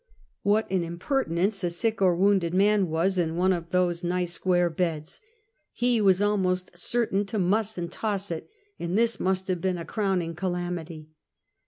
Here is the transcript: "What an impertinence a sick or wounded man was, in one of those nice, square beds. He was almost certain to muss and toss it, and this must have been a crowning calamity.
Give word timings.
"What 0.41 0.65
an 0.71 0.83
impertinence 0.83 1.63
a 1.63 1.69
sick 1.69 2.01
or 2.01 2.15
wounded 2.15 2.55
man 2.55 2.87
was, 2.89 3.19
in 3.19 3.35
one 3.35 3.53
of 3.53 3.69
those 3.69 4.03
nice, 4.03 4.33
square 4.33 4.67
beds. 4.71 5.21
He 5.73 6.01
was 6.01 6.23
almost 6.23 6.75
certain 6.75 7.23
to 7.27 7.37
muss 7.37 7.77
and 7.77 7.91
toss 7.91 8.31
it, 8.31 8.49
and 8.79 8.97
this 8.97 9.19
must 9.19 9.47
have 9.47 9.61
been 9.61 9.77
a 9.77 9.85
crowning 9.85 10.33
calamity. 10.33 11.11